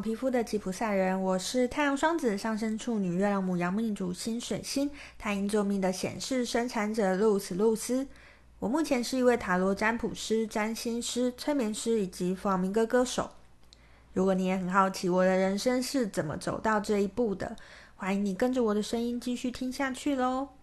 [0.00, 1.20] 皮肤的吉普赛人。
[1.20, 8.06] 我是太阳双子上升处女月亮母羊命主星水星太阴座命的显示生产者露丝露丝。
[8.58, 13.30] 我目前是一位塔罗占卜师、占星师、催眠师以及弗朗明哥歌手。
[14.12, 17.56] 如果你也很好奇我的人生是怎么走到这一步的，
[17.96, 20.55] 欢迎你跟着我的声音继续听下去喽。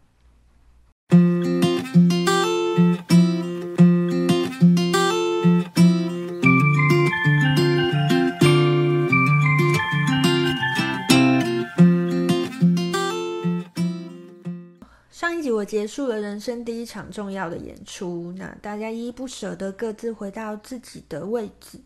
[15.23, 21.79] 上一集我结束了人生第一场重要的演出，那大家依依不舍的各自回到自己的位置，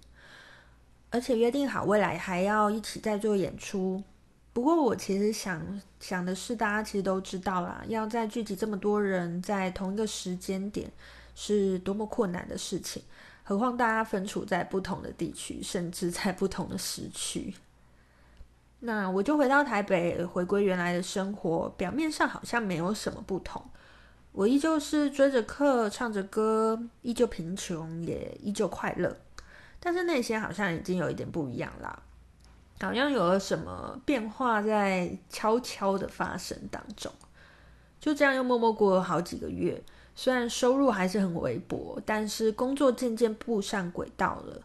[1.11, 4.03] 而且约定好未来还要一起再做演出。
[4.53, 10.91] 不过我其实想想的是，大家其实都知道啦，要再聚集这么多人在同一个时间点
[11.35, 13.03] 是多么困难的事情，
[13.44, 17.53] 何况大家分处在不同的地区，甚至在不同的时区。
[18.80, 21.67] 那我就回到台北，回归原来的生活。
[21.75, 23.64] 表面上好像没有什么不同，
[24.31, 29.17] 我依旧是追着课，唱着歌，依旧贫穷，也依旧快乐。
[29.80, 32.03] 但是内心好像已经有一点不一样啦，
[32.80, 37.12] 好像有了什么变化在悄悄的发生当中。
[38.00, 39.81] 就这样又默默过了好几个月，
[40.16, 44.62] 虽然收入还是很微薄，但是工作渐渐步上轨道了。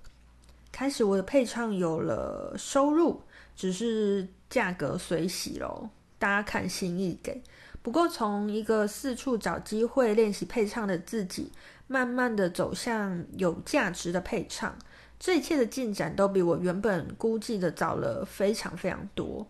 [0.71, 3.23] 开始我的配唱有了收入。
[3.63, 7.41] 只是价格随喜咯，大家看心意给。
[7.81, 11.53] 不过从一个四处找机会练习配唱的自己，
[11.87, 14.77] 慢慢的走向有价值的配唱，
[15.17, 19.47] 这一切的进展都比我原本估计的早了非常非常多。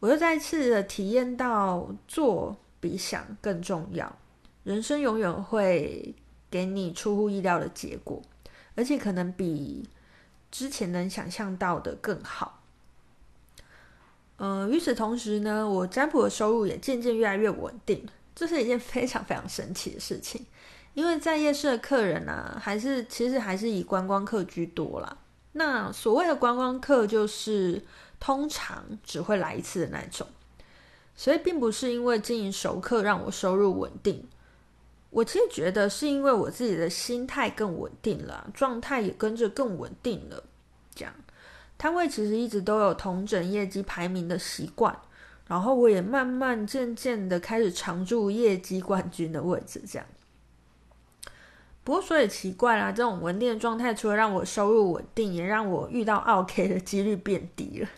[0.00, 4.18] 我又再次的体验到做比想更重要，
[4.64, 6.12] 人生永远会
[6.50, 8.20] 给你出乎意料的结果，
[8.74, 9.88] 而且可能比
[10.50, 12.62] 之前能想象到的更好。
[14.38, 20.44] 嗯，与此同时呢，我占卜的收入也渐渐越来越稳定，这是一件非常非常神奇的事情。
[20.94, 25.16] 因为在夜市的客人啊，还是其实还是以观光客居多啦。
[25.52, 27.82] 那所谓的观光客，就是
[28.18, 30.26] 通常只会来一次的那种，
[31.14, 34.28] 所以并不是因为经营熟客让我收入稳定。
[35.10, 40.42] 我其实觉得是因为我自己的心态更稳定了，状态也跟着更稳定了，
[40.92, 41.14] 这样。
[41.76, 44.96] 摊位其实一直都有同整业绩排名的习惯，
[45.46, 50.06] 然后我也慢慢渐渐的开始常驻业绩冠军的位置，这样。
[51.82, 57.88] 不过说也奇怪啦，这种稳定的状态，除了让我收入稳定，也让我遇到 OK 的几率变低了。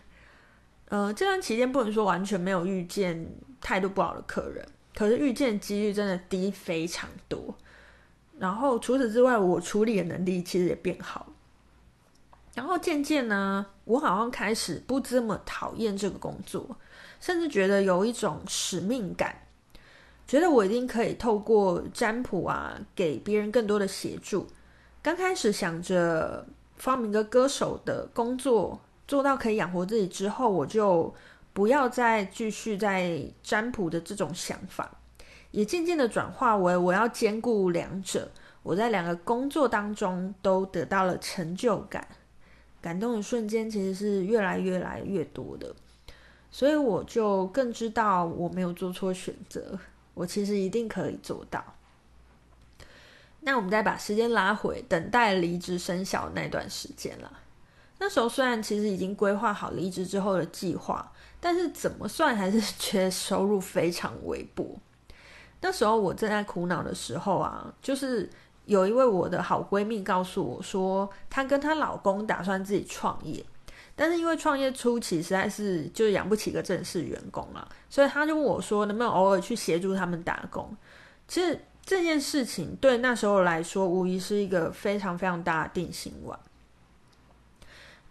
[0.89, 3.29] 呃，这段期间不能说完全没有遇见
[3.61, 7.55] 态度不好的客人，可是遇见几率真的低非常多。
[8.37, 11.27] 然后除此之外，我处理的能力其实也变好。
[12.57, 16.67] 然后渐渐呢，我好像开始不这么讨厌这个工作，
[17.19, 19.43] 甚至觉得有一种使命感，
[20.27, 24.47] 觉得我一定可以透过占卜啊，给别人更多的协助。
[25.03, 26.47] 刚开始想着
[26.77, 31.13] 发明个歌手的工作做到可以养活自己之后，我就
[31.53, 34.89] 不要再继续在占卜的这种想法，
[35.51, 38.31] 也渐渐的转化为我要兼顾两者。
[38.63, 42.07] 我在两个工作当中都得到了成就感。
[42.81, 45.75] 感动的瞬间其实是越来越来越多的，
[46.51, 49.77] 所以我就更知道我没有做错选择，
[50.13, 51.63] 我其实一定可以做到。
[53.41, 57.31] 那我们再把时间拉回，等待离职生效那段时间了。
[57.99, 64.79] 那时候虽然其实已经规划好离职之后的计划，但是怎么算还是 觉得收入非常微薄。
[65.61, 68.29] 那时候我正在苦恼的时候啊，就是。
[68.67, 73.41] 有一位我的好闺蜜告诉我说，她跟她老公打算自己创业，
[73.95, 80.75] 但是因为创业初期实在是就养不起一个正式员工了，所以她就问我说，能不能偶尔去协助他们打工？
[81.29, 86.37] 其实这件事情对那时候来说，无疑是一个非常非常大的定心丸。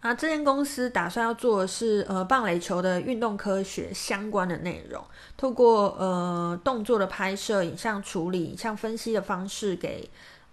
[0.00, 5.04] 啊，这间公司打算要做的是呃棒垒球的运动科学相关的内容，
[5.36, 10.08] 透过呃动作的拍摄、影像处理、影像分析的方式给。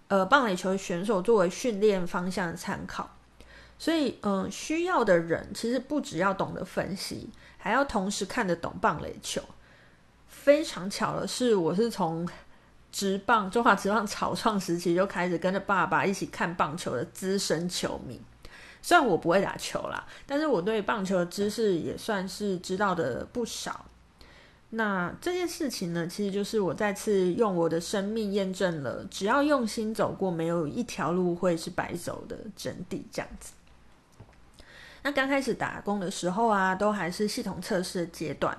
[0.08, 3.16] 呃，棒垒球选手作为训练方向的参考，
[3.78, 9.42] 所以，嗯、需要的人其实不只要懂得分析，还要同时看得懂棒垒球。
[10.28, 12.28] 非常巧的是，我是从
[12.92, 18.20] 职棒中华职棒草创时期就开始跟着爸爸一起看棒球的资深球迷。
[18.82, 23.86] 虽然我不会打球啦，但是我对棒球的知识也算是知道的不少。
[24.76, 33.02] 那这件事情呢，其实就是我再次用我的生命验证了，只要用心走过，没有一条路会是白走的真谛。
[33.12, 33.52] 这样子，
[35.02, 38.58] 那刚开始打工的时候啊，都还是系统测试的阶段，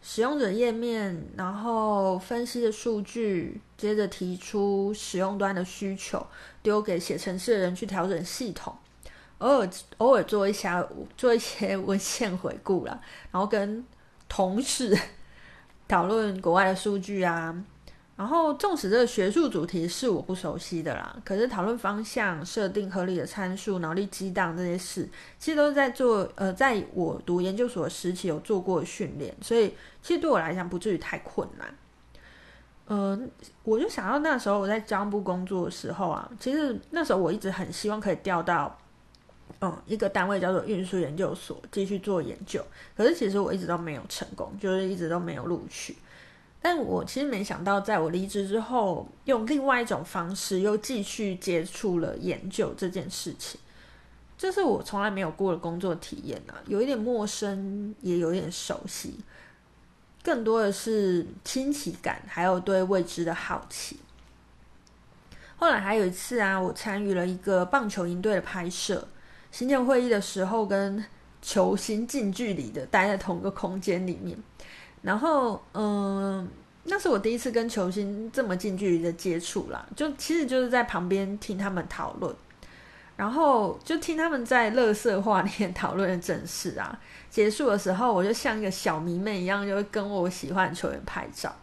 [0.00, 6.24] 使用者页面，然后分析的数据，接着提出使用端的需求，
[6.62, 8.72] 丢给写程式的人去调整系统，
[9.38, 10.86] 偶尔偶尔做一下
[11.16, 13.00] 做一些 文献回顾啦，
[13.32, 13.84] 然后跟
[14.28, 14.96] 同事
[15.90, 17.64] 讨论国外的数据啊。
[18.16, 25.08] 然后，纵使这个学术主题是我不熟悉的啦，可是讨论方向、设定合理的参数、脑力激荡这些事，
[25.38, 26.30] 其实都是在做。
[26.34, 31.74] 呃，在我读研究所的时期有做过训练，所以其实对我来讲不至于太困难。
[32.88, 33.30] 嗯、
[33.62, 38.76] 我就想到那时候我在交通部工作的时候啊，其实那时候我一直很希望可以调到
[39.60, 42.64] 嗯一个单位叫做运输研究所继续做研究，
[42.96, 45.96] 可是其实我一直都没有成功，就是一直都没有录取。
[46.62, 53.58] 但我其实没想到，在我离职之后，用另外一种方式又继续接触了研究这件事情，
[54.36, 59.14] 这是我从来没有过的工作体验啊，有一点陌生，也有一点熟悉，
[60.22, 63.98] 更多的是新奇感，还有对未知的好奇。
[65.56, 69.08] 后来还有一次啊，我参与了一个棒球营队的拍摄，
[69.50, 71.04] 新建会议的时候，跟
[71.42, 74.36] 球星近距离的待在同一个空间里面。
[75.02, 76.46] 然后，嗯，
[76.84, 82.34] 那是我第一次跟球星这么近距离的接触啦，就其实就是在旁边听他们讨论，
[83.16, 86.98] 然后就听他们在乐色话里面讨论的正事啊。
[87.30, 91.54] 结束的时候，我就像一个小迷妹一样，就会跟我喜欢的球员拍照。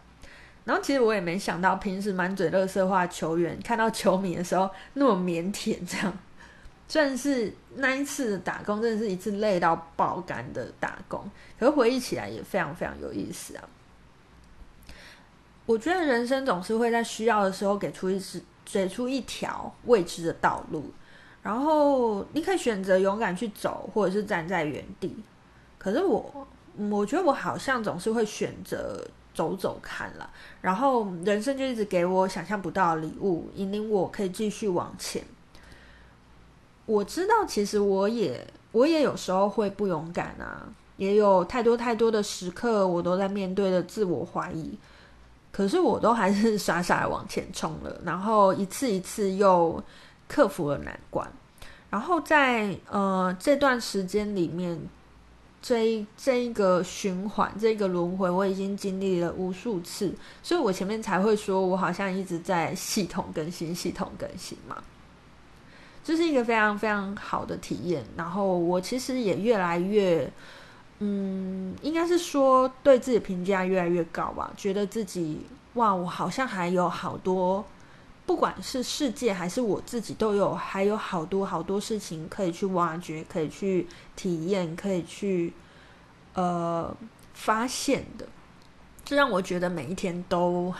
[0.64, 6.12] 然后，其实我也没想到，平时满嘴乐色话球员看到球迷的时候那么腼腆，这样。
[6.88, 11.22] 算是那一次打工，真的是一次累到爆肝的打工。
[11.58, 13.68] 可是回忆起来也非常非常有意思啊！
[15.66, 20.90] 我觉得人生总是会在需要的时候给出一支，给出一条未知的道路，
[21.42, 25.14] 然后你可以选择勇敢去走，或者是站在原地。
[25.76, 26.48] 可是我，
[26.90, 30.30] 我觉得我好像总是会选择走走看了，
[30.62, 35.22] 然后人生就一直给我想象不到的礼物，引领我可以继续往前。
[36.88, 44.72] 我知道，其实我也我也有时候会不勇敢啊，也有太多太多的时刻，我都在面对着自我怀疑，
[45.52, 49.84] 可是我都还是傻傻的往前冲了，然后一次一次又
[50.26, 51.30] 克服了难关，
[51.90, 54.80] 然后在呃这段时间里面，
[55.60, 64.82] 这一这一个循环，这个轮回，我已经经历了无数次，所以我前面才会说我好像一直在系统更新，系统更新嘛。
[66.08, 70.26] 这是一个非常非常好的体验，然后我其实也越来越，
[71.00, 75.44] 嗯，应该是说对自己评价越来越高吧，觉得自己
[75.74, 77.62] 哇，我好像还有好多，
[78.24, 85.52] 不管是世界还是我自己，都有还有好多好多事情可以去挖掘，可以去体验，可以去
[86.32, 86.90] 呃
[87.34, 88.26] 发现的，
[89.04, 90.72] 这让我觉得每一天都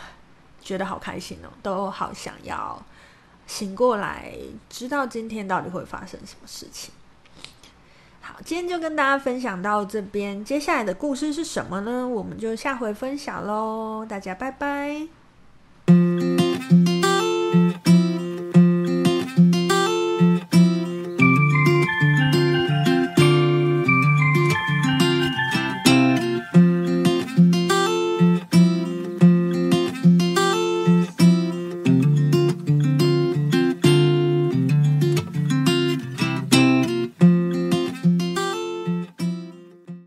[0.59, 2.83] 觉得好开心哦，都好想要。
[3.49, 4.31] 醒过来，
[4.69, 6.93] 知道今天到底会发生什么事情。
[8.21, 12.07] 好，今天就跟大家分享到这边，接下来的故事是什么呢？
[12.07, 15.18] 我们就下回分享喽，大家拜拜。